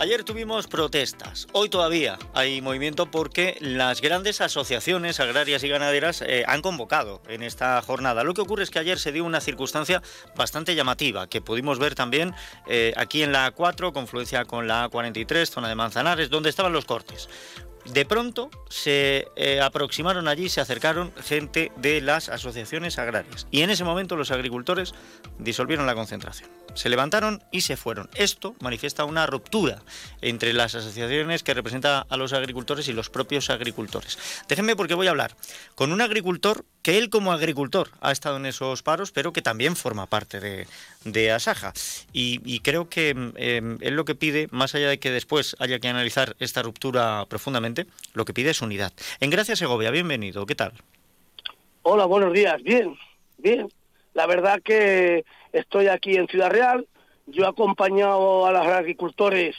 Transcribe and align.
Ayer 0.00 0.24
tuvimos 0.24 0.66
protestas, 0.66 1.46
hoy 1.52 1.68
todavía 1.68 2.18
hay 2.32 2.62
movimiento 2.62 3.10
porque 3.10 3.58
las 3.60 4.00
grandes 4.00 4.40
asociaciones 4.40 5.20
agrarias 5.20 5.62
y 5.62 5.68
ganaderas 5.68 6.22
eh, 6.22 6.42
han 6.48 6.62
convocado 6.62 7.20
en 7.28 7.42
esta 7.42 7.82
jornada. 7.82 8.24
Lo 8.24 8.32
que 8.32 8.40
ocurre 8.40 8.62
es 8.62 8.70
que 8.70 8.78
ayer 8.78 8.98
se 8.98 9.12
dio 9.12 9.26
una 9.26 9.42
circunstancia 9.42 10.00
bastante 10.34 10.74
llamativa 10.74 11.28
que 11.28 11.42
pudimos 11.42 11.78
ver 11.78 11.94
también 11.94 12.34
eh, 12.66 12.94
aquí 12.96 13.22
en 13.22 13.32
la 13.32 13.54
A4, 13.54 13.92
confluencia 13.92 14.46
con 14.46 14.66
la 14.66 14.88
A43, 14.88 15.44
zona 15.44 15.68
de 15.68 15.74
Manzanares, 15.74 16.30
donde 16.30 16.48
estaban 16.48 16.72
los 16.72 16.86
cortes. 16.86 17.28
De 17.86 18.04
pronto 18.04 18.50
se 18.68 19.28
eh, 19.36 19.60
aproximaron 19.60 20.28
allí, 20.28 20.48
se 20.48 20.60
acercaron 20.60 21.12
gente 21.22 21.72
de 21.76 22.00
las 22.00 22.28
asociaciones 22.28 22.98
agrarias 22.98 23.46
y 23.50 23.62
en 23.62 23.70
ese 23.70 23.84
momento 23.84 24.16
los 24.16 24.30
agricultores 24.30 24.94
disolvieron 25.38 25.86
la 25.86 25.94
concentración 25.94 26.50
se 26.74 26.88
levantaron 26.88 27.42
y 27.50 27.62
se 27.62 27.76
fueron. 27.76 28.08
Esto 28.14 28.54
manifiesta 28.60 29.04
una 29.04 29.26
ruptura 29.26 29.82
entre 30.20 30.52
las 30.52 30.74
asociaciones 30.74 31.42
que 31.42 31.54
representan 31.54 32.04
a 32.08 32.16
los 32.16 32.32
agricultores 32.32 32.88
y 32.88 32.92
los 32.92 33.10
propios 33.10 33.50
agricultores. 33.50 34.18
Déjenme 34.48 34.76
porque 34.76 34.94
voy 34.94 35.06
a 35.06 35.10
hablar 35.10 35.36
con 35.74 35.92
un 35.92 36.00
agricultor 36.00 36.64
que 36.82 36.98
él 36.98 37.10
como 37.10 37.32
agricultor 37.32 37.90
ha 38.00 38.10
estado 38.10 38.38
en 38.38 38.46
esos 38.46 38.82
paros, 38.82 39.12
pero 39.12 39.32
que 39.32 39.42
también 39.42 39.76
forma 39.76 40.06
parte 40.06 40.40
de, 40.40 41.30
Asaja. 41.30 41.72
Y, 42.12 42.60
creo 42.60 42.88
que 42.88 43.10
em, 43.10 43.78
él 43.80 43.94
lo 43.94 44.04
que 44.04 44.14
pide, 44.14 44.48
más 44.50 44.74
allá 44.74 44.88
de 44.88 44.98
que 44.98 45.10
después 45.10 45.56
haya 45.58 45.78
que 45.78 45.88
analizar 45.88 46.36
esta 46.38 46.62
ruptura 46.62 47.26
profundamente, 47.28 47.69
lo 48.14 48.24
que 48.24 48.32
pide 48.32 48.50
es 48.50 48.62
unidad. 48.62 48.92
En 49.20 49.30
Gracias 49.30 49.58
Segovia, 49.58 49.90
bienvenido, 49.90 50.46
¿qué 50.46 50.54
tal? 50.54 50.72
Hola, 51.82 52.04
buenos 52.04 52.32
días, 52.32 52.62
bien, 52.62 52.96
bien. 53.38 53.68
La 54.14 54.26
verdad 54.26 54.60
que 54.62 55.24
estoy 55.52 55.88
aquí 55.88 56.16
en 56.16 56.28
Ciudad 56.28 56.50
Real, 56.50 56.86
yo 57.26 57.44
he 57.44 57.48
acompañado 57.48 58.46
a 58.46 58.52
los 58.52 58.66
agricultores 58.66 59.56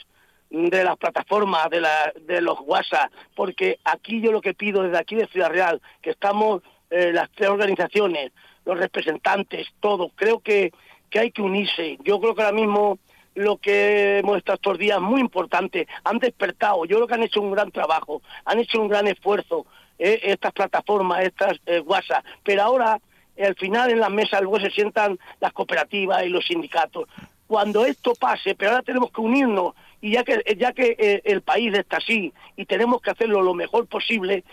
de 0.50 0.84
las 0.84 0.98
plataformas, 0.98 1.70
de, 1.70 1.80
la, 1.80 2.12
de 2.26 2.40
los 2.42 2.58
WhatsApp, 2.60 3.10
porque 3.34 3.78
aquí 3.84 4.20
yo 4.20 4.30
lo 4.32 4.42
que 4.42 4.54
pido 4.54 4.82
desde 4.82 4.98
aquí 4.98 5.14
de 5.14 5.26
Ciudad 5.26 5.50
Real, 5.50 5.80
que 6.02 6.10
estamos 6.10 6.62
eh, 6.90 7.10
las 7.12 7.30
tres 7.30 7.48
organizaciones, 7.48 8.32
los 8.66 8.78
representantes, 8.78 9.68
todos, 9.80 10.12
creo 10.14 10.40
que, 10.40 10.72
que 11.08 11.18
hay 11.18 11.30
que 11.30 11.42
unirse. 11.42 11.98
Yo 12.04 12.20
creo 12.20 12.34
que 12.34 12.42
ahora 12.42 12.54
mismo 12.54 12.98
lo 13.34 13.56
que 13.56 14.18
hemos 14.18 14.38
estado 14.38 14.56
estos 14.56 14.78
días 14.78 15.00
muy 15.00 15.20
importante, 15.20 15.86
han 16.04 16.18
despertado, 16.18 16.84
yo 16.84 16.96
creo 16.96 17.06
que 17.06 17.14
han 17.14 17.22
hecho 17.22 17.40
un 17.40 17.52
gran 17.52 17.70
trabajo, 17.70 18.22
han 18.44 18.58
hecho 18.58 18.80
un 18.80 18.88
gran 18.88 19.06
esfuerzo 19.06 19.66
eh, 19.98 20.20
estas 20.24 20.52
plataformas, 20.52 21.24
estas 21.24 21.58
eh, 21.66 21.80
WhatsApp, 21.80 22.24
pero 22.42 22.62
ahora 22.62 23.00
al 23.38 23.54
final 23.54 23.90
en 23.90 24.00
las 24.00 24.10
mesas 24.10 24.42
luego 24.42 24.60
se 24.60 24.70
sientan 24.70 25.18
las 25.40 25.52
cooperativas 25.52 26.24
y 26.24 26.28
los 26.28 26.44
sindicatos. 26.44 27.08
Cuando 27.46 27.84
esto 27.84 28.14
pase, 28.14 28.54
pero 28.54 28.72
ahora 28.72 28.82
tenemos 28.82 29.10
que 29.10 29.20
unirnos 29.20 29.74
y 30.00 30.12
ya 30.12 30.24
que 30.24 30.42
ya 30.58 30.72
que 30.72 30.96
eh, 30.98 31.22
el 31.24 31.42
país 31.42 31.72
está 31.74 31.98
así 31.98 32.32
y 32.56 32.66
tenemos 32.66 33.00
que 33.00 33.10
hacerlo 33.10 33.42
lo 33.42 33.54
mejor 33.54 33.86
posible 33.86 34.44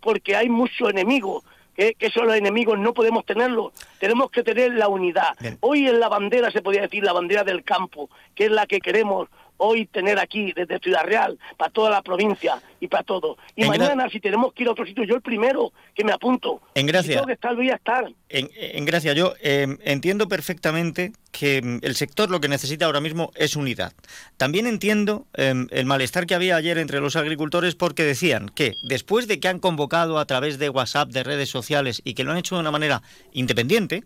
porque 0.00 0.34
hay 0.34 0.48
muchos 0.48 0.90
enemigos 0.90 1.44
que, 1.78 1.94
que 1.94 2.06
esos 2.06 2.26
los 2.26 2.34
enemigos 2.34 2.76
no 2.76 2.92
podemos 2.92 3.24
tenerlos, 3.24 3.72
tenemos 4.00 4.32
que 4.32 4.42
tener 4.42 4.74
la 4.74 4.88
unidad. 4.88 5.36
Hoy 5.60 5.86
en 5.86 6.00
la 6.00 6.08
bandera 6.08 6.50
se 6.50 6.60
podría 6.60 6.82
decir 6.82 7.04
la 7.04 7.12
bandera 7.12 7.44
del 7.44 7.62
campo, 7.62 8.10
que 8.34 8.46
es 8.46 8.50
la 8.50 8.66
que 8.66 8.80
queremos 8.80 9.28
hoy 9.58 9.86
tener 9.86 10.18
aquí 10.18 10.52
desde 10.52 10.80
Ciudad 10.80 11.04
Real, 11.04 11.38
para 11.56 11.70
toda 11.70 11.90
la 11.90 12.02
provincia 12.02 12.60
y 12.80 12.88
para 12.88 13.04
todo. 13.04 13.38
Y 13.54 13.64
mañana, 13.64 14.08
si 14.08 14.18
tenemos 14.18 14.52
que 14.52 14.64
ir 14.64 14.68
a 14.68 14.72
otro 14.72 14.86
sitio, 14.86 15.04
yo 15.04 15.14
el 15.14 15.22
primero 15.22 15.72
que 15.94 16.02
me 16.04 16.12
apunto. 16.12 16.60
En 16.74 16.86
gracia. 16.86 17.14
tengo 17.14 17.26
que 17.26 17.34
estar, 17.34 17.54
voy 17.54 17.70
a 17.70 17.74
estar. 17.74 18.08
En, 18.28 18.50
en 18.54 18.84
gracia, 18.84 19.12
yo 19.12 19.34
em, 19.40 19.78
entiendo 19.82 20.26
perfectamente 20.26 21.12
que 21.38 21.58
em, 21.58 21.78
el 21.82 21.94
sector 21.94 22.30
lo 22.30 22.40
que 22.40 22.48
necesita 22.48 22.86
ahora 22.86 23.00
mismo 23.00 23.30
es 23.36 23.54
unidad. 23.54 23.92
También 24.38 24.66
entiendo 24.66 25.28
em, 25.34 25.68
el 25.70 25.86
malestar 25.86 26.26
que 26.26 26.34
había 26.34 26.56
ayer 26.56 26.78
entre 26.78 26.98
los 26.98 27.14
agricultores 27.14 27.76
porque 27.76 28.02
decían 28.02 28.48
que 28.48 28.72
después 28.82 29.28
de 29.28 29.38
que 29.38 29.46
han 29.46 29.60
convocado 29.60 30.18
a 30.18 30.24
través 30.24 30.58
de 30.58 30.68
WhatsApp, 30.68 31.10
de 31.10 31.22
redes 31.22 31.48
sociales 31.48 32.02
y 32.02 32.14
que 32.14 32.24
lo 32.24 32.32
han 32.32 32.38
hecho 32.38 32.56
de 32.56 32.62
una 32.62 32.72
manera 32.72 33.02
independiente, 33.32 34.02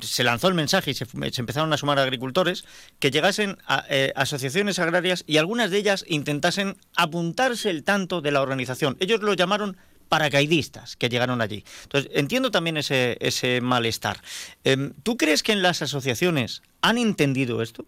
se 0.00 0.24
lanzó 0.24 0.48
el 0.48 0.54
mensaje 0.54 0.92
y 0.92 0.94
se, 0.94 1.06
empezaron 1.36 1.70
a 1.70 1.76
sumar 1.76 1.98
agricultores, 1.98 2.64
que 2.98 3.10
llegasen 3.10 3.58
a 3.66 3.84
eh, 3.90 4.14
asociaciones 4.16 4.78
agrarias 4.78 5.22
y 5.26 5.36
algunas 5.36 5.70
de 5.70 5.76
ellas 5.76 6.06
intentasen 6.08 6.78
apuntarse 6.96 7.68
el 7.68 7.84
tanto 7.84 8.22
de 8.22 8.30
la 8.30 8.40
organización. 8.40 8.96
Ellos 9.00 9.20
lo 9.20 9.34
llamaron 9.34 9.76
paracaidistas 10.08 10.96
que 10.96 11.08
llegaron 11.08 11.40
allí. 11.40 11.64
Entonces, 11.82 12.10
entiendo 12.14 12.50
también 12.50 12.76
ese, 12.76 13.16
ese 13.20 13.60
malestar. 13.60 14.18
Em, 14.64 14.92
¿Tú 15.02 15.16
crees 15.16 15.42
que 15.42 15.52
en 15.52 15.62
las 15.62 15.82
asociaciones 15.82 16.62
han 16.80 16.98
entendido 16.98 17.62
esto? 17.62 17.86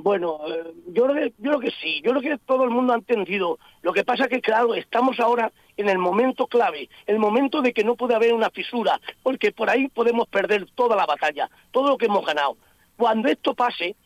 Bueno, 0.00 0.38
eh, 0.46 0.74
yo, 0.92 1.06
creo 1.06 1.14
que, 1.14 1.32
yo 1.38 1.50
creo 1.50 1.60
que 1.60 1.72
sí, 1.82 2.00
yo 2.04 2.12
creo 2.12 2.22
que 2.22 2.38
todo 2.46 2.62
el 2.62 2.70
mundo 2.70 2.92
ha 2.92 2.96
entendido. 2.96 3.58
Lo 3.82 3.92
que 3.92 4.04
pasa 4.04 4.28
que, 4.28 4.40
claro, 4.40 4.74
estamos 4.74 5.18
ahora 5.18 5.50
en 5.76 5.88
el 5.88 5.98
momento 5.98 6.46
clave, 6.46 6.88
el 7.06 7.18
momento 7.18 7.62
de 7.62 7.72
que 7.72 7.82
no 7.82 7.96
puede 7.96 8.14
haber 8.14 8.32
una 8.32 8.50
fisura, 8.50 9.00
porque 9.24 9.50
por 9.50 9.68
ahí 9.68 9.88
podemos 9.88 10.28
perder 10.28 10.66
toda 10.76 10.94
la 10.94 11.04
batalla, 11.04 11.50
todo 11.72 11.88
lo 11.88 11.98
que 11.98 12.06
hemos 12.06 12.24
ganado. 12.24 12.56
Cuando 12.96 13.28
esto 13.28 13.54
pase, 13.54 13.96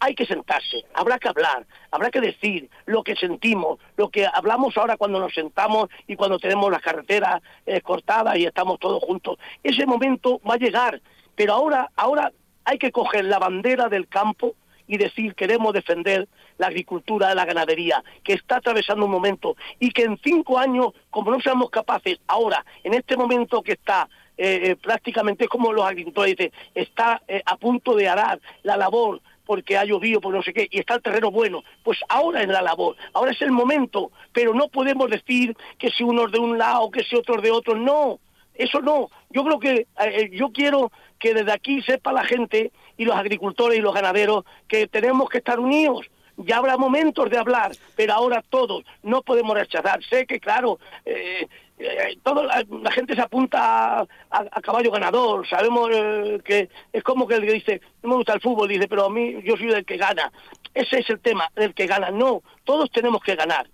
hay 0.00 0.14
que 0.14 0.26
sentarse, 0.26 0.84
habrá 0.94 1.18
que 1.18 1.28
hablar, 1.28 1.66
habrá 1.90 2.10
que 2.10 2.20
decir 2.20 2.70
lo 2.86 3.02
que 3.02 3.16
sentimos, 3.16 3.78
lo 3.96 4.10
que 4.10 4.26
hablamos 4.26 4.76
ahora 4.76 4.96
cuando 4.96 5.20
nos 5.20 5.34
sentamos 5.34 5.88
y 6.06 6.16
cuando 6.16 6.38
tenemos 6.38 6.70
las 6.70 6.82
carreteras 6.82 7.42
eh, 7.66 7.80
cortadas 7.80 8.36
y 8.36 8.44
estamos 8.44 8.78
todos 8.78 9.02
juntos. 9.02 9.38
Ese 9.62 9.86
momento 9.86 10.40
va 10.48 10.54
a 10.54 10.58
llegar, 10.58 11.00
pero 11.34 11.54
ahora, 11.54 11.90
ahora 11.96 12.32
hay 12.64 12.78
que 12.78 12.92
coger 12.92 13.24
la 13.24 13.38
bandera 13.38 13.88
del 13.88 14.08
campo, 14.08 14.54
y 14.88 14.96
decir 14.96 15.34
queremos 15.34 15.72
defender 15.72 16.28
la 16.56 16.66
agricultura, 16.66 17.34
la 17.34 17.44
ganadería, 17.44 18.02
que 18.24 18.32
está 18.32 18.56
atravesando 18.56 19.04
un 19.04 19.12
momento 19.12 19.54
y 19.78 19.90
que 19.90 20.02
en 20.02 20.18
cinco 20.24 20.58
años, 20.58 20.88
como 21.10 21.30
no 21.30 21.40
seamos 21.40 21.70
capaces 21.70 22.18
ahora, 22.26 22.64
en 22.82 22.94
este 22.94 23.16
momento 23.16 23.62
que 23.62 23.72
está 23.72 24.08
eh, 24.36 24.70
eh, 24.70 24.76
prácticamente 24.76 25.46
como 25.46 25.72
los 25.72 25.84
agricultores 25.84 26.36
está 26.74 27.22
eh, 27.28 27.42
a 27.44 27.56
punto 27.56 27.94
de 27.94 28.08
arar 28.08 28.40
la 28.62 28.76
labor 28.76 29.20
porque 29.48 29.78
ha 29.78 29.84
llovido, 29.86 30.20
por 30.20 30.34
no 30.34 30.42
sé 30.42 30.52
qué, 30.52 30.68
y 30.70 30.78
está 30.78 30.96
el 30.96 31.02
terreno 31.02 31.30
bueno, 31.30 31.64
pues 31.82 31.98
ahora 32.10 32.42
es 32.42 32.48
la 32.48 32.60
labor, 32.60 32.96
ahora 33.14 33.30
es 33.30 33.40
el 33.40 33.50
momento, 33.50 34.12
pero 34.30 34.52
no 34.52 34.68
podemos 34.68 35.08
decir 35.08 35.56
que 35.78 35.88
si 35.88 36.04
unos 36.04 36.30
de 36.30 36.38
un 36.38 36.58
lado, 36.58 36.90
que 36.90 37.02
si 37.02 37.16
otros 37.16 37.40
de 37.40 37.50
otro, 37.50 37.74
no, 37.74 38.20
eso 38.54 38.82
no. 38.82 39.08
Yo 39.30 39.44
creo 39.44 39.58
que 39.58 39.86
yo 40.32 40.52
quiero 40.52 40.92
que 41.18 41.32
desde 41.32 41.52
aquí 41.52 41.80
sepa 41.80 42.12
la 42.12 42.24
gente 42.24 42.72
y 42.98 43.06
los 43.06 43.16
agricultores 43.16 43.78
y 43.78 43.80
los 43.80 43.94
ganaderos 43.94 44.44
que 44.68 44.86
tenemos 44.86 45.30
que 45.30 45.38
estar 45.38 45.58
unidos. 45.58 46.10
Ya 46.36 46.58
habrá 46.58 46.76
momentos 46.76 47.30
de 47.30 47.38
hablar, 47.38 47.72
pero 47.96 48.12
ahora 48.12 48.44
todos 48.50 48.84
no 49.02 49.22
podemos 49.22 49.56
rechazar. 49.56 50.04
Sé 50.04 50.26
que, 50.26 50.40
claro, 50.40 50.78
eh, 51.06 51.48
eh 51.78 52.18
todo, 52.22 52.44
la, 52.44 52.90
gente 52.92 53.14
se 53.14 53.20
apunta 53.20 54.06
a, 54.30 54.60
caballo 54.62 54.90
ganador. 54.90 55.46
Sabemos 55.48 55.90
eh, 55.92 56.40
que 56.44 56.68
es 56.92 57.02
como 57.02 57.26
que 57.26 57.34
el 57.34 57.46
que 57.46 57.52
dice, 57.52 57.80
no 58.02 58.10
me 58.10 58.16
gusta 58.16 58.34
el 58.34 58.40
fútbol, 58.40 58.68
dice, 58.68 58.88
pero 58.88 59.06
a 59.06 59.10
mí 59.10 59.36
yo 59.44 59.56
soy 59.56 59.70
el 59.70 59.84
que 59.84 59.96
gana. 59.96 60.32
Ese 60.74 61.00
es 61.00 61.10
el 61.10 61.20
tema, 61.20 61.50
del 61.54 61.74
que 61.74 61.86
gana. 61.86 62.10
No, 62.10 62.42
todos 62.64 62.90
tenemos 62.90 63.22
que 63.22 63.34
ganar. 63.34 63.68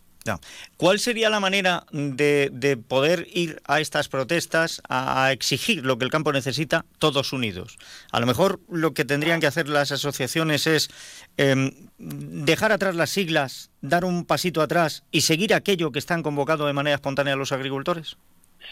¿Cuál 0.78 1.00
sería 1.00 1.28
la 1.28 1.38
manera 1.38 1.84
de, 1.92 2.78
poder 2.88 3.26
ir 3.32 3.60
a 3.66 3.80
estas 3.80 4.08
protestas 4.08 4.80
a, 4.88 5.32
exigir 5.32 5.84
lo 5.84 5.98
que 5.98 6.06
el 6.06 6.10
campo 6.10 6.32
necesita 6.32 6.86
todos 6.98 7.34
unidos? 7.34 7.76
A 8.10 8.20
lo 8.20 8.26
mejor 8.26 8.60
lo 8.70 8.94
que 8.94 9.04
tendrían 9.04 9.40
que 9.40 9.46
hacer 9.46 9.68
las 9.68 9.92
asociaciones 9.92 10.66
es 10.66 10.88
em, 11.36 11.72
dejar 11.98 12.72
atrás 12.72 12.94
las 12.94 13.10
siglas, 13.10 13.70
dar 13.82 14.06
un 14.06 14.24
pasito 14.24 14.62
atrás 14.62 15.04
y 15.10 15.22
seguir 15.22 15.52
aquello 15.52 15.92
que 15.92 15.98
están 15.98 16.22
convocando 16.22 16.66
de 16.66 16.72
manera 16.72 16.94
espontánea 16.94 17.36
los 17.36 17.52
agricultores. 17.52 18.16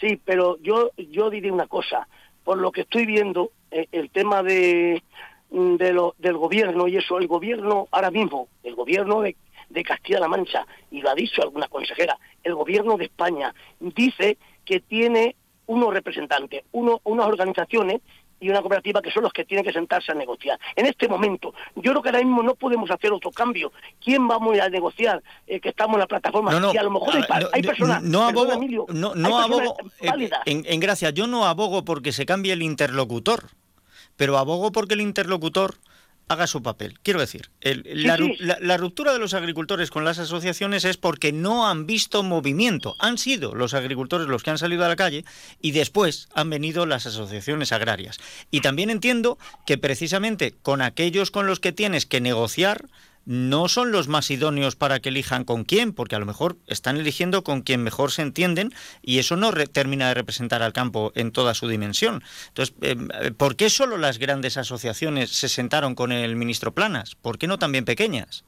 Sí, 0.01 0.19
pero 0.25 0.57
yo, 0.63 0.91
yo 0.97 1.29
diré 1.29 1.51
una 1.51 1.67
cosa. 1.67 2.07
Por 2.43 2.57
lo 2.57 2.71
que 2.71 2.81
estoy 2.81 3.05
viendo, 3.05 3.51
eh, 3.69 3.87
el 3.91 4.09
tema 4.09 4.41
de, 4.41 5.03
de 5.51 5.93
lo, 5.93 6.15
del 6.17 6.35
gobierno 6.35 6.87
y 6.87 6.97
eso, 6.97 7.19
el 7.19 7.27
gobierno 7.27 7.87
ahora 7.91 8.09
mismo, 8.09 8.47
el 8.63 8.73
gobierno 8.73 9.21
de 9.21 9.35
de 9.69 9.83
Castilla-La 9.83 10.27
Mancha, 10.27 10.65
y 10.91 11.01
lo 11.01 11.09
ha 11.09 11.15
dicho 11.15 11.41
alguna 11.41 11.67
consejera, 11.67 12.17
el 12.43 12.55
gobierno 12.55 12.97
de 12.97 13.05
España 13.05 13.53
dice 13.79 14.37
que 14.65 14.79
tiene 14.79 15.35
unos 15.65 15.93
representantes, 15.93 16.63
uno, 16.71 16.99
unas 17.03 17.27
organizaciones 17.27 18.01
y 18.43 18.49
una 18.49 18.59
cooperativa 18.59 19.01
que 19.01 19.09
son 19.09 19.23
los 19.23 19.31
que 19.31 19.45
tienen 19.45 19.65
que 19.65 19.71
sentarse 19.71 20.11
a 20.11 20.15
negociar. 20.15 20.59
En 20.75 20.85
este 20.85 21.07
momento, 21.07 21.53
yo 21.75 21.91
creo 21.91 22.01
que 22.01 22.09
ahora 22.09 22.19
mismo 22.19 22.43
no 22.43 22.55
podemos 22.55 22.91
hacer 22.91 23.13
otro 23.13 23.31
cambio. 23.31 23.71
¿Quién 24.03 24.27
vamos 24.27 24.59
a 24.59 24.67
negociar 24.67 25.23
eh, 25.47 25.61
que 25.61 25.69
estamos 25.69 25.95
en 25.95 26.01
la 26.01 26.07
plataforma? 26.07 26.59
No, 26.59 26.73
y 26.73 26.77
a 26.77 26.83
lo 26.83 26.91
mejor 26.91 27.15
hay, 27.15 27.23
ah, 27.29 27.49
personas... 27.65 28.03
No 28.03 28.23
abogo, 28.23 28.59
no, 28.89 29.15
no 29.15 29.39
abogo 29.39 29.77
eh, 30.01 30.29
en, 30.45 30.63
en 30.67 30.79
gracia, 30.81 31.11
yo 31.11 31.25
no 31.25 31.45
abogo 31.45 31.85
porque 31.85 32.11
se 32.11 32.25
cambie 32.25 32.51
el 32.51 32.61
interlocutor, 32.61 33.45
pero 34.17 34.37
abogo 34.37 34.73
porque 34.73 34.95
el 34.95 35.01
interlocutor 35.01 35.75
haga 36.27 36.47
su 36.47 36.63
papel. 36.63 36.99
Quiero 37.03 37.19
decir, 37.19 37.49
la, 37.61 38.77
ruptura 38.77 39.13
de 39.13 39.19
los 39.19 39.33
agricultores 39.33 39.89
con 39.91 40.05
las 40.05 40.19
asociaciones 40.19 40.85
es 40.85 40.97
porque 40.97 41.31
no 41.31 41.67
han 41.67 41.85
visto 41.85 42.23
movimiento. 42.23 42.95
Han 42.99 43.17
sido 43.17 43.55
los 43.55 43.73
agricultores 43.73 44.27
los 44.27 44.43
que 44.43 44.51
han 44.51 44.57
salido 44.57 44.85
a 44.85 44.87
la 44.87 44.95
calle 44.95 45.25
y 45.61 45.71
después 45.71 46.29
han 46.33 46.49
venido 46.49 46.85
las 46.85 47.05
asociaciones 47.05 47.71
agrarias. 47.71 48.19
Y 48.51 48.61
también 48.61 48.89
entiendo 48.89 49.37
que 49.65 49.77
precisamente 49.77 50.53
con 50.61 50.81
aquellos 50.81 51.31
con 51.31 51.47
los 51.47 51.59
que 51.59 51.71
tienes 51.71 52.05
que 52.05 52.21
negociar, 52.21 52.87
no 53.25 53.67
son 53.67 53.91
los 53.91 54.07
más 54.07 54.29
idóneos 54.31 54.75
para 54.75 54.99
que 54.99 55.09
elijan 55.09 55.43
con 55.43 55.63
quién, 55.63 55.93
porque 55.93 56.15
a 56.15 56.19
lo 56.19 56.25
mejor 56.25 56.57
están 56.67 56.97
eligiendo 56.97 57.43
con 57.43 57.61
quien 57.61 57.83
mejor 57.83 58.11
se 58.11 58.21
entienden 58.21 58.73
y 59.01 59.19
eso 59.19 59.35
no 59.35 59.51
termina 59.51 60.09
de 60.09 60.13
representar 60.13 60.61
al 60.61 60.73
campo 60.73 61.11
en 61.15 61.31
toda 61.31 61.53
su 61.53 61.67
dimensión. 61.67 62.23
Entonces, 62.49 62.75
eh, 62.81 63.31
¿por 63.31 63.55
qué 63.55 63.69
solo 63.69 63.97
las 63.97 64.19
grandes 64.19 64.57
asociaciones 64.57 65.31
se 65.31 65.49
sentaron 65.49 65.95
con 65.95 66.11
el 66.11 66.35
ministro 66.35 66.73
Planas? 66.73 67.15
¿Por 67.15 67.37
qué 67.37 67.47
no 67.47 67.57
también 67.57 67.85
pequeñas? 67.85 68.43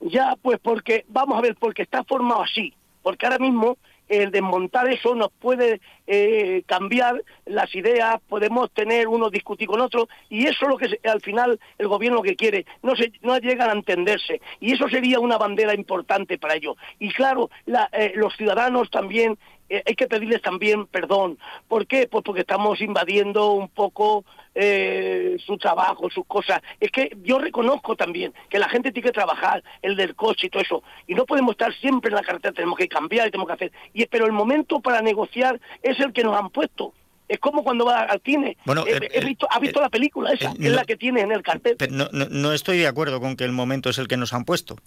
Ya, 0.00 0.34
pues 0.40 0.58
porque, 0.62 1.04
vamos 1.08 1.38
a 1.38 1.42
ver, 1.42 1.56
porque 1.56 1.82
está 1.82 2.04
formado 2.04 2.42
así, 2.42 2.74
porque 3.02 3.26
ahora 3.26 3.38
mismo 3.38 3.76
el 4.10 4.30
desmontar 4.32 4.88
eso 4.92 5.14
nos 5.14 5.30
puede 5.30 5.80
eh, 6.06 6.62
cambiar 6.66 7.22
las 7.46 7.74
ideas, 7.74 8.20
podemos 8.28 8.70
tener 8.72 9.06
uno 9.08 9.30
discutir 9.30 9.68
con 9.68 9.80
otro, 9.80 10.08
y 10.28 10.46
eso 10.46 10.64
es 10.64 10.68
lo 10.68 10.76
que 10.76 11.08
al 11.08 11.20
final 11.20 11.58
el 11.78 11.88
gobierno 11.88 12.20
que 12.20 12.34
quiere, 12.34 12.66
no, 12.82 12.96
se, 12.96 13.12
no 13.22 13.38
llegan 13.38 13.70
a 13.70 13.74
entenderse, 13.74 14.40
y 14.58 14.72
eso 14.72 14.88
sería 14.88 15.20
una 15.20 15.38
bandera 15.38 15.74
importante 15.74 16.38
para 16.38 16.56
ello. 16.56 16.76
Y 16.98 17.12
claro, 17.12 17.50
eh, 17.92 18.12
los 18.16 18.36
ciudadanos 18.36 18.90
también 18.90 19.38
hay 19.70 19.94
que 19.94 20.06
pedirles 20.06 20.42
también 20.42 20.86
perdón. 20.86 21.38
¿Por 21.68 21.86
qué? 21.86 22.08
Pues 22.08 22.24
porque 22.24 22.40
estamos 22.40 22.80
invadiendo 22.80 23.52
un 23.52 23.68
poco 23.68 24.24
eh, 24.54 25.36
su 25.46 25.56
trabajo, 25.58 26.10
sus 26.10 26.26
cosas. 26.26 26.60
Es 26.80 26.90
que 26.90 27.16
yo 27.22 27.38
reconozco 27.38 27.96
también 27.96 28.34
que 28.48 28.58
la 28.58 28.68
gente 28.68 28.90
tiene 28.90 29.08
que 29.08 29.12
trabajar, 29.12 29.62
el 29.82 29.96
del 29.96 30.14
coche 30.14 30.48
y 30.48 30.50
todo 30.50 30.62
eso, 30.62 30.82
y 31.06 31.14
no 31.14 31.24
podemos 31.24 31.52
estar 31.52 31.72
siempre 31.74 32.10
en 32.10 32.16
la 32.16 32.22
carretera, 32.22 32.52
tenemos 32.52 32.76
que 32.76 32.88
cambiar 32.88 33.28
y 33.28 33.30
tenemos 33.30 33.48
que 33.48 33.54
hacer. 33.54 33.72
Y, 33.92 34.06
pero 34.06 34.26
el 34.26 34.32
momento 34.32 34.80
para 34.80 35.02
negociar 35.02 35.60
es 35.82 36.00
el 36.00 36.12
que 36.12 36.24
nos 36.24 36.36
han 36.36 36.50
puesto. 36.50 36.92
Es 37.28 37.38
como 37.38 37.62
cuando 37.62 37.84
va 37.84 38.00
al 38.00 38.20
cine. 38.24 38.56
Bueno, 38.64 38.84
he, 38.88 39.24
visto, 39.24 39.46
¿Ha 39.48 39.60
visto 39.60 39.80
la 39.80 39.88
película 39.88 40.32
esa? 40.32 40.50
es 40.50 40.72
la 40.72 40.84
que 40.84 40.96
tiene 40.96 41.20
en 41.20 41.30
el 41.30 41.42
cartel. 41.42 41.76
no, 41.90 42.08
no, 42.10 42.52
estoy 42.52 42.78
de 42.78 42.88
acuerdo 42.88 43.20
con 43.20 43.36
que 43.36 43.44
el 43.44 43.52
momento 43.52 43.88
es 43.88 43.98
el 43.98 44.08
que 44.08 44.16
nos 44.16 44.32
han 44.32 44.44
puesto. 44.44 44.78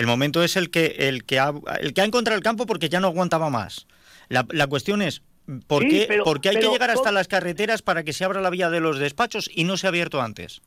El 0.00 0.06
momento 0.06 0.42
es 0.42 0.56
el 0.56 0.70
que, 0.70 0.96
el 1.00 1.24
que, 1.26 1.38
ha, 1.38 1.52
el 1.78 1.92
que 1.92 2.00
ha 2.00 2.06
encontrado 2.06 2.38
el 2.38 2.42
campo 2.42 2.64
porque 2.64 2.88
ya 2.88 3.00
no 3.00 3.08
aguantaba 3.08 3.50
más. 3.50 3.86
La, 4.30 4.46
la 4.48 4.66
cuestión 4.66 5.02
es, 5.02 5.20
¿por, 5.66 5.86
qué, 5.86 6.08
hay 6.48 6.56
que 6.56 6.70
llegar 6.70 6.88
hasta 6.88 7.12
las 7.12 7.28
carreteras 7.28 7.82
para 7.82 8.02
que 8.02 8.14
se 8.14 8.24
abra 8.24 8.40
la 8.40 8.48
vía 8.48 8.70
de 8.70 8.80
los 8.80 8.98
despachos 8.98 9.50
y 9.54 9.64
no 9.64 9.76
se 9.76 9.86
ha 9.86 9.90
abierto 9.90 10.22
antes? 10.22 10.62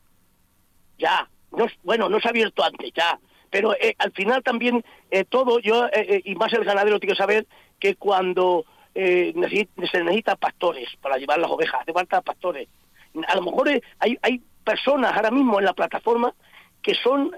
Ya, 1.00 1.27
no, 1.51 1.65
bueno, 1.81 2.09
no 2.09 2.19
se 2.19 2.27
ha 2.27 2.30
abierto 2.30 2.63
antes, 2.63 2.91
ya. 2.95 3.19
Pero 3.50 3.74
eh, 3.74 3.95
al 3.97 4.12
final 4.12 4.44
también 4.44 4.85
eh, 5.09 5.25
todo, 5.25 5.57
yo, 5.57 5.88
eh, 5.88 6.21
y 6.24 6.35
más 6.35 6.53
el 6.53 6.63
ganadero 6.63 7.00
tiene 7.00 7.15
que 7.15 7.18
saber 7.18 7.47
que 7.80 7.95
cuando 7.95 8.65
se 8.94 9.33
necesitan 9.33 10.38
pastores 10.38 10.89
para 11.01 11.18
llevar 11.18 11.39
las 11.39 11.50
ovejas, 11.50 11.81
hace 11.81 11.91
falta 11.91 12.21
pastores. 12.21 12.69
A 13.27 13.35
lo 13.35 13.41
mejor 13.41 13.81
hay, 13.97 14.15
hay 14.21 14.41
personas 14.63 15.12
ahora 15.15 15.31
mismo 15.31 15.57
en 15.57 15.65
la 15.65 15.74
plataforma 15.74 16.35
que 16.83 16.94
son, 16.94 17.35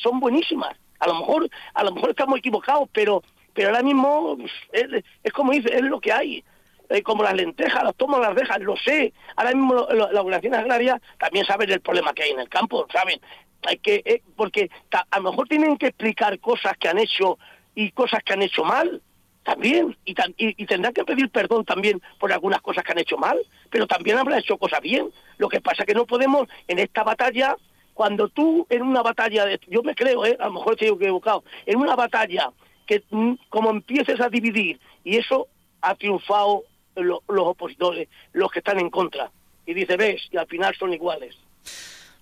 son 0.00 0.20
buenísimas. 0.20 0.76
A 1.02 1.08
lo 1.08 1.14
mejor, 1.14 1.48
a 1.74 1.84
lo 1.84 1.92
mejor 1.92 2.10
estamos 2.10 2.38
equivocados, 2.38 2.88
pero 2.92 3.22
pero 3.54 3.68
ahora 3.68 3.82
mismo 3.82 4.38
es, 4.72 5.32
como 5.32 5.52
dice, 5.52 5.74
es 5.74 5.82
lo 5.82 6.00
que 6.00 6.12
hay. 6.12 6.44
Eh, 6.88 7.02
como 7.02 7.22
las 7.22 7.34
lentejas, 7.34 7.82
las 7.84 7.94
tomas, 7.94 8.20
las 8.20 8.34
dejas, 8.34 8.60
lo 8.60 8.76
sé. 8.76 9.12
Ahora 9.36 9.52
mismo 9.52 9.74
las 9.74 10.14
organizaciones 10.14 10.60
agrarias 10.60 11.00
también 11.18 11.46
saben 11.46 11.70
el 11.70 11.80
problema 11.80 12.12
que 12.12 12.24
hay 12.24 12.30
en 12.30 12.40
el 12.40 12.48
campo, 12.48 12.86
¿saben? 12.92 13.20
Hay 13.62 13.78
que, 13.78 14.02
eh, 14.04 14.22
porque 14.36 14.70
a 14.90 15.18
lo 15.18 15.30
mejor 15.30 15.48
tienen 15.48 15.78
que 15.78 15.86
explicar 15.86 16.38
cosas 16.40 16.76
que 16.78 16.88
han 16.88 16.98
hecho 16.98 17.38
y 17.74 17.92
cosas 17.92 18.22
que 18.24 18.32
han 18.32 18.42
hecho 18.42 18.64
mal 18.64 19.00
también 19.42 19.96
y, 20.04 20.14
y, 20.36 20.66
tendrán 20.66 20.92
que 20.92 21.04
pedir 21.04 21.30
perdón 21.30 21.64
también 21.64 22.00
por 22.18 22.32
algunas 22.32 22.60
cosas 22.60 22.84
que 22.84 22.92
han 22.92 22.98
hecho 22.98 23.16
mal, 23.16 23.38
pero 23.70 23.86
también 23.86 24.18
habrá 24.18 24.38
hecho 24.38 24.58
cosas 24.58 24.80
bien. 24.80 25.10
Lo 25.38 25.48
que 25.48 25.60
pasa 25.60 25.82
es 25.82 25.86
que 25.86 25.94
no 25.94 26.06
podemos 26.06 26.48
en 26.68 26.78
esta 26.78 27.02
batalla, 27.04 27.56
cuando 27.94 28.28
tú 28.28 28.66
en 28.70 28.82
una 28.82 29.02
batalla, 29.02 29.46
de, 29.46 29.60
yo 29.68 29.82
me 29.82 29.94
creo, 29.94 30.24
¿eh? 30.24 30.36
a 30.38 30.46
lo 30.46 30.54
mejor 30.54 30.74
estoy 30.74 30.88
equivocado, 30.88 31.44
en 31.66 31.78
una 31.78 31.94
batalla 31.94 32.50
que 32.86 33.02
mm, 33.10 33.34
como 33.48 33.70
empieces 33.70 34.20
a 34.20 34.28
dividir, 34.28 34.80
y 35.04 35.16
eso 35.16 35.48
ha 35.80 35.94
triunfado 35.94 36.64
los 36.94 37.20
opositores, 37.28 38.08
los 38.32 38.50
que 38.50 38.58
están 38.58 38.78
en 38.78 38.90
contra. 38.90 39.30
Y 39.66 39.74
dice, 39.74 39.96
ves, 39.96 40.28
y 40.30 40.36
al 40.36 40.46
final 40.46 40.74
son 40.76 40.92
iguales. 40.92 41.36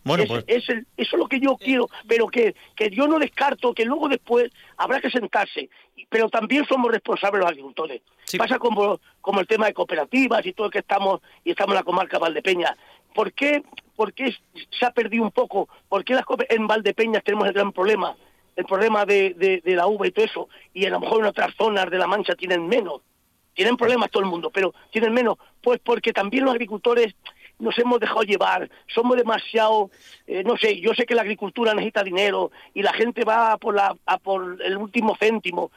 Bueno, 0.02 0.24
pues... 0.26 0.44
eso 0.46 0.72
es 0.96 1.12
lo 1.12 1.26
que 1.26 1.40
yo 1.40 1.56
quiero, 1.56 1.88
pero 2.08 2.28
que, 2.28 2.54
que 2.74 2.90
yo 2.90 3.06
no 3.06 3.18
descarto 3.18 3.74
que 3.74 3.84
luego 3.84 4.08
después 4.08 4.50
habrá 4.76 5.00
que 5.00 5.10
sentarse, 5.10 5.68
pero 6.08 6.28
también 6.28 6.64
somos 6.66 6.90
responsables 6.90 7.40
los 7.40 7.50
agricultores. 7.50 8.02
Pasa 8.38 8.58
como, 8.58 9.00
como 9.20 9.40
el 9.40 9.46
tema 9.46 9.66
de 9.66 9.74
cooperativas 9.74 10.44
y 10.46 10.52
todo 10.52 10.68
el 10.68 10.72
que 10.72 10.78
estamos, 10.78 11.20
y 11.44 11.50
estamos 11.50 11.74
en 11.74 11.78
la 11.78 11.82
comarca 11.82 12.18
Valdepeña. 12.18 12.76
¿Por 13.14 13.32
qué, 13.32 13.62
¿Por 13.96 14.12
qué 14.12 14.34
se 14.78 14.86
ha 14.86 14.90
perdido 14.90 15.24
un 15.24 15.30
poco? 15.30 15.68
¿Por 15.88 16.04
qué 16.04 16.14
las 16.14 16.24
en 16.48 16.66
Valdepeñas 16.66 17.24
tenemos 17.24 17.46
el 17.48 17.54
gran 17.54 17.72
problema? 17.72 18.16
el 18.56 18.66
problema 18.66 19.06
de, 19.06 19.60
de, 19.64 19.74
la 19.74 19.86
uva 19.86 20.06
y 20.06 20.10
todo 20.10 20.24
eso, 20.24 20.48
y 20.74 20.84
a 20.84 20.90
lo 20.90 21.00
mejor 21.00 21.20
en 21.20 21.26
otras 21.26 21.54
zonas 21.56 21.90
de 21.90 21.98
la 21.98 22.06
Mancha 22.06 22.34
tienen 22.34 22.66
menos. 22.68 23.00
Tienen 23.54 23.76
problemas 23.76 24.10
todo 24.10 24.22
el 24.22 24.28
mundo, 24.28 24.50
pero 24.50 24.74
tienen 24.90 25.12
menos. 25.12 25.38
Pues 25.62 25.80
porque 25.82 26.12
también 26.12 26.44
los 26.44 26.52
agricultores 26.52 27.14
nos 27.58 27.78
hemos 27.78 28.00
dejado 28.00 28.22
llevar, 28.22 28.70
somos 28.86 29.16
demasiado, 29.16 29.90
eh, 30.26 30.42
no 30.44 30.56
sé, 30.56 30.80
yo 30.80 30.94
sé 30.94 31.04
que 31.04 31.14
la 31.14 31.22
agricultura 31.22 31.74
necesita 31.74 32.02
dinero 32.02 32.50
y 32.74 32.82
la 32.82 32.92
gente 32.92 33.24
va 33.24 33.56
por, 33.58 33.74
la, 33.74 33.96
a 34.06 34.18
por 34.18 34.58
el 34.62 34.76
último 34.76 35.16
céntimo. 35.16 35.70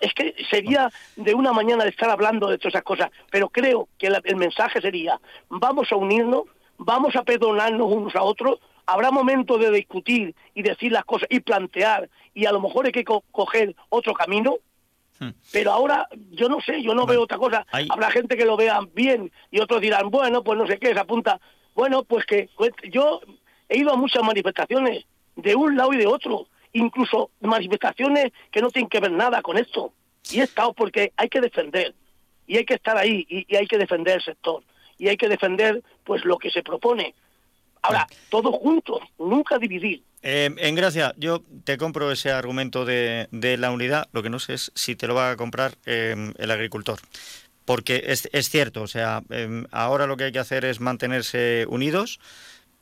Es, 0.00 0.14
que 0.14 0.34
sería 0.50 0.90
de 1.16 1.34
una 1.34 1.52
mañana 1.52 1.84
de 1.84 1.90
estar 1.90 2.10
hablando 2.10 2.48
de 2.48 2.58
todas 2.58 2.74
esas 2.74 2.84
cosas, 2.84 3.10
pero 3.30 3.48
creo 3.48 3.88
que 3.98 4.06
el 4.06 4.36
mensaje 4.36 4.80
sería, 4.80 5.20
vamos 5.48 5.90
a 5.92 5.96
unirnos, 5.96 6.44
vamos 6.78 7.16
a 7.16 7.22
perdonarnos 7.22 7.90
unos 7.90 8.14
a 8.16 8.22
otros, 8.22 8.60
habrá 8.86 9.10
momentos 9.10 9.60
de 9.60 9.70
discutir 9.70 10.34
y 10.54 10.62
decir 10.62 10.92
las 10.92 11.04
cosas 11.04 11.28
y 11.30 11.40
plantear 11.40 12.08
y 12.32 12.46
a 12.46 12.52
lo 12.52 12.60
mejor 12.60 12.86
hay 12.86 12.92
que 12.92 13.04
coger 13.04 13.76
otro 13.90 14.14
camino, 14.14 14.56
hmm. 15.18 15.30
pero 15.52 15.72
ahora 15.72 16.08
yo 16.30 16.48
no 16.48 16.60
sé, 16.60 16.82
yo 16.82 16.94
no 16.94 17.04
veo 17.04 17.22
otra 17.22 17.36
cosa. 17.36 17.66
Habrá 17.90 18.10
gente 18.10 18.36
que 18.36 18.46
lo 18.46 18.56
vea 18.56 18.80
bien 18.94 19.30
y 19.50 19.60
otros 19.60 19.80
dirán, 19.80 20.10
bueno, 20.10 20.42
pues 20.42 20.58
no 20.58 20.66
sé 20.66 20.78
qué, 20.78 20.94
se 20.94 21.00
apunta. 21.00 21.40
Bueno, 21.74 22.02
pues 22.04 22.24
que 22.24 22.48
pues, 22.56 22.72
yo 22.90 23.20
he 23.68 23.78
ido 23.78 23.92
a 23.92 23.96
muchas 23.96 24.22
manifestaciones 24.22 25.04
de 25.36 25.54
un 25.54 25.76
lado 25.76 25.92
y 25.92 25.98
de 25.98 26.06
otro, 26.06 26.48
incluso 26.78 27.30
manifestaciones 27.40 28.32
que 28.50 28.60
no 28.60 28.70
tienen 28.70 28.88
que 28.88 29.00
ver 29.00 29.12
nada 29.12 29.42
con 29.42 29.58
esto. 29.58 29.92
Y 30.30 30.40
he 30.40 30.44
estado 30.44 30.72
porque 30.72 31.12
hay 31.16 31.28
que 31.28 31.40
defender 31.40 31.94
y 32.46 32.56
hay 32.56 32.64
que 32.64 32.74
estar 32.74 32.96
ahí 32.96 33.26
y, 33.28 33.46
y 33.48 33.56
hay 33.56 33.66
que 33.66 33.78
defender 33.78 34.16
el 34.16 34.22
sector 34.22 34.62
y 34.98 35.08
hay 35.08 35.16
que 35.16 35.28
defender 35.28 35.82
pues 36.04 36.24
lo 36.24 36.38
que 36.38 36.50
se 36.50 36.62
propone 36.62 37.14
Ahora, 37.82 38.06
todo 38.28 38.52
juntos, 38.52 39.00
nunca 39.18 39.58
dividir. 39.58 40.02
Eh, 40.22 40.50
en 40.56 40.74
gracia, 40.74 41.14
yo 41.16 41.42
te 41.64 41.76
compro 41.78 42.10
ese 42.10 42.32
argumento 42.32 42.84
de, 42.84 43.28
la 43.58 43.70
unidad, 43.70 44.08
lo 44.12 44.22
que 44.22 44.30
no 44.30 44.38
sé 44.38 44.54
es 44.54 44.72
si 44.74 44.96
te 44.96 45.06
lo 45.06 45.14
va 45.14 45.30
a 45.30 45.36
comprar 45.36 45.76
em, 45.86 46.34
el 46.38 46.50
agricultor. 46.50 46.98
Porque 47.64 48.04
es, 48.06 48.28
es 48.32 48.48
cierto, 48.48 48.82
o 48.82 48.86
sea, 48.86 49.22
em, 49.30 49.66
ahora 49.70 50.06
lo 50.06 50.16
que 50.16 50.24
hay 50.24 50.32
que 50.32 50.38
hacer 50.38 50.64
es 50.64 50.80
mantenerse 50.80 51.66
unidos, 51.68 52.18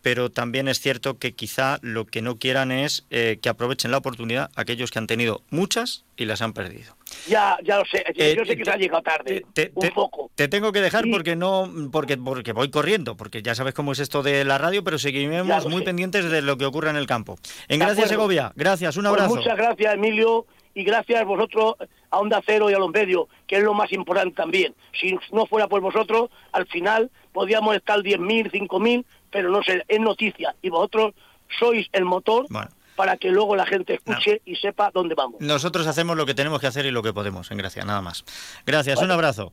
pero 0.07 0.31
también 0.31 0.69
es 0.69 0.79
cierto 0.79 1.19
que 1.19 1.35
quizá 1.35 1.81
lo 1.83 2.07
que 2.07 2.23
no 2.23 2.37
quieran 2.37 2.71
es 2.71 3.05
eh, 3.11 3.41
que 3.43 3.49
aprovechen 3.49 3.91
la 3.91 3.97
oportunidad 3.97 4.53
aquellos 4.55 4.93
que 4.93 5.01
han 5.01 5.09
tenido 5.09 5.43
muchas 5.51 6.05
y 6.17 6.27
las 6.27 6.43
han 6.43 6.53
perdido. 6.53 6.95
Ya, 7.27 7.59
ya 7.65 7.79
lo 7.79 7.85
sé, 7.87 8.05
yo 8.15 8.25
eh, 8.25 8.47
sé 8.47 8.57
que 8.57 8.63
te 8.63 8.71
ha 8.71 8.77
llegado 8.77 9.03
tarde, 9.03 9.45
un 9.75 9.89
poco. 9.89 10.31
Te 10.37 10.47
tengo 10.47 10.71
que 10.71 10.81
dejar 10.81 11.07
porque 11.11 11.35
no, 11.35 11.69
porque, 11.91 12.17
porque 12.19 12.53
voy 12.53 12.71
corriendo, 12.71 13.17
porque 13.17 13.43
ya 13.43 13.57
sabes 13.57 13.75
cómo 13.75 13.91
es 13.91 13.99
esto 13.99 14.23
de 14.23 14.45
la 14.45 14.59
radio, 14.59 14.85
pero 14.85 14.97
seguiremos 14.97 15.67
muy 15.67 15.83
pendientes 15.83 16.31
de 16.31 16.41
lo 16.41 16.57
que 16.57 16.67
ocurra 16.67 16.91
en 16.91 16.97
el 16.97 17.09
campo. 17.09 17.37
En 17.67 17.81
Gracias, 17.81 18.09
Segovia, 18.09 18.53
gracias, 18.55 18.97
un 18.97 19.03
pues 19.03 19.13
abrazo. 19.13 19.35
muchas 19.35 19.57
gracias, 19.57 19.93
Emilio, 19.93 20.47
y 20.77 20.85
gracias 20.85 21.21
a 21.21 21.25
vosotros, 21.25 21.75
a 22.11 22.19
Onda 22.21 22.41
Cero 22.47 22.71
y 22.71 22.75
a 22.75 22.79
los 22.79 22.91
medios, 22.91 23.27
que 23.49 23.57
es 23.57 23.63
lo 23.65 23.75
más 23.75 23.91
importante 23.93 24.37
también. 24.37 24.73
Si 24.93 25.19
no 25.33 25.47
fuera 25.47 25.67
por 25.67 25.81
vosotros, 25.81 26.31
al 26.53 26.67
final 26.67 27.11
podríamos 27.33 27.75
estar 27.75 27.99
10.000, 27.99 28.53
5.000 28.53 29.05
pero 29.37 29.51
no 29.51 29.63
sé, 29.63 29.85
es 29.87 30.01
noticia 30.01 30.57
y 30.63 30.71
vosotros 30.71 31.13
sois 31.59 31.87
el 31.93 32.07
motor 32.07 32.47
para 32.95 33.19
que 33.19 33.29
luego 33.29 33.55
la 33.55 33.67
gente 33.67 33.93
escuche 33.93 34.41
y 34.47 34.57
sepa 34.57 34.91
dónde 34.95 35.15
vamos. 35.15 35.43
Nosotros 35.43 35.87
hacemos 35.87 36.17
lo 36.17 36.25
que 36.25 36.33
tenemos 36.33 36.59
que 36.59 36.69
hacer 36.69 36.87
y 36.87 36.91
lo 36.91 37.03
que 37.03 37.13
podemos, 37.13 37.51
en 37.51 37.59
gracia, 37.59 37.85
nada 37.85 38.01
más. 38.01 38.25
Gracias, 38.65 38.99
un 39.03 39.11
abrazo. 39.11 39.53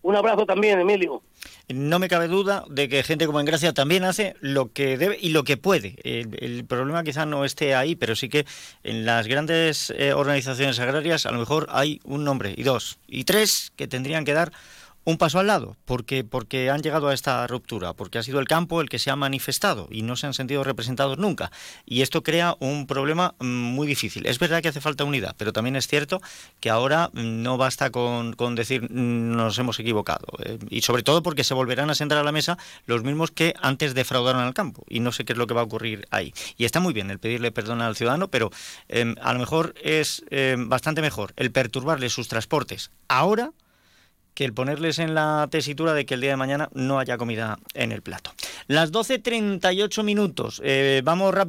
Un 0.00 0.16
abrazo 0.16 0.46
también, 0.46 0.80
Emilio. 0.80 1.22
No 1.68 1.98
me 1.98 2.08
cabe 2.08 2.26
duda 2.26 2.64
de 2.70 2.88
que 2.88 3.02
gente 3.02 3.26
como 3.26 3.38
Engracia 3.38 3.74
también 3.74 4.04
hace 4.04 4.34
lo 4.40 4.72
que 4.72 4.96
debe 4.96 5.18
y 5.20 5.28
lo 5.28 5.44
que 5.44 5.58
puede. 5.58 5.96
El, 6.04 6.64
problema 6.64 7.04
quizá 7.04 7.26
no 7.26 7.44
esté 7.44 7.74
ahí, 7.74 7.96
pero 7.96 8.16
sí 8.16 8.30
que 8.30 8.46
en 8.82 9.04
las 9.04 9.26
grandes 9.26 9.90
eh, 9.90 10.14
organizaciones 10.14 10.78
agrarias 10.78 11.26
a 11.26 11.32
lo 11.32 11.38
mejor 11.38 11.66
hay 11.68 12.00
un 12.04 12.24
nombre 12.24 12.54
y 12.56 12.62
dos 12.62 12.98
y 13.06 13.24
tres 13.24 13.74
que 13.76 13.88
tendrían 13.88 14.24
que 14.24 14.32
dar 14.32 14.52
un 15.04 15.16
paso 15.16 15.38
al 15.38 15.46
lado, 15.46 15.76
porque, 15.84 16.22
porque 16.24 16.70
han 16.70 16.82
llegado 16.82 17.08
a 17.08 17.14
esta 17.14 17.46
ruptura, 17.46 17.94
porque 17.94 18.18
ha 18.18 18.22
sido 18.22 18.40
el 18.40 18.46
campo 18.46 18.80
el 18.80 18.88
que 18.88 18.98
se 18.98 19.10
ha 19.10 19.16
manifestado 19.16 19.88
y 19.90 20.02
no 20.02 20.16
se 20.16 20.26
han 20.26 20.34
sentido 20.34 20.64
representados 20.64 21.18
nunca. 21.18 21.50
Y 21.86 22.02
esto 22.02 22.22
crea 22.22 22.56
un 22.60 22.86
problema 22.86 23.34
mm, 23.38 23.46
muy 23.46 23.86
difícil. 23.86 24.26
Es 24.26 24.38
verdad 24.38 24.60
que 24.60 24.68
hace 24.68 24.80
falta 24.80 25.04
unidad, 25.04 25.34
pero 25.38 25.52
también 25.52 25.76
es 25.76 25.86
cierto 25.86 26.20
que 26.60 26.70
ahora 26.70 27.10
mm, 27.12 27.42
no 27.42 27.56
basta 27.56 27.90
con, 27.90 28.34
decir 28.54 28.82
mm, 28.82 29.36
nos 29.36 29.58
hemos 29.58 29.78
equivocado. 29.80 30.26
Eh, 30.44 30.58
y 30.68 30.82
sobre 30.82 31.02
todo 31.02 31.22
porque 31.22 31.44
se 31.44 31.54
volverán 31.54 31.90
a 31.90 31.94
sentar 31.94 32.18
a 32.18 32.22
la 32.22 32.32
mesa 32.32 32.58
los 32.86 33.02
mismos 33.02 33.30
que 33.30 33.54
antes 33.62 33.94
defraudaron 33.94 34.42
al 34.42 34.54
campo. 34.54 34.84
Y 34.88 35.00
no 35.00 35.12
sé 35.12 35.24
qué 35.24 35.32
es 35.32 35.38
lo 35.38 35.46
que 35.46 35.54
va 35.54 35.62
a 35.62 35.64
ocurrir 35.64 36.06
ahí. 36.10 36.34
Y 36.56 36.64
está 36.64 36.80
muy 36.80 36.92
bien 36.92 37.10
el 37.10 37.18
pedirle 37.18 37.50
perdón 37.50 37.80
al 37.80 37.96
ciudadano, 37.96 38.28
pero 38.28 38.50
em, 38.88 39.14
a 39.22 39.32
lo 39.32 39.38
mejor 39.38 39.74
es 39.82 40.24
em, 40.30 40.68
bastante 40.68 41.00
mejor 41.00 41.32
el 41.36 41.50
perturbarle 41.50 42.10
sus 42.10 42.28
transportes 42.28 42.90
ahora 43.08 43.52
que 44.38 44.44
el 44.44 44.52
ponerles 44.52 45.00
en 45.00 45.16
la 45.16 45.48
tesitura 45.50 45.94
de 45.94 46.06
que 46.06 46.14
el 46.14 46.20
día 46.20 46.30
de 46.30 46.36
mañana 46.36 46.68
no 46.72 47.00
haya 47.00 47.18
comida 47.18 47.58
en 47.74 47.90
el 47.90 48.02
plato. 48.02 48.30
Las 48.68 48.92
12.38 48.92 50.04
minutos. 50.04 50.62
Eh, 50.64 51.02
vamos 51.02 51.34
rápido. 51.34 51.46